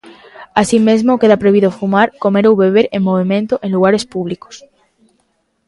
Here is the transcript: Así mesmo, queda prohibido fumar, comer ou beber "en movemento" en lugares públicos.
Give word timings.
Así 0.61 0.77
mesmo, 0.87 1.19
queda 1.21 1.39
prohibido 1.41 1.75
fumar, 1.79 2.07
comer 2.23 2.45
ou 2.49 2.59
beber 2.63 2.85
"en 2.95 3.01
movemento" 3.09 3.53
en 3.65 3.69
lugares 3.75 4.03
públicos. 4.13 4.55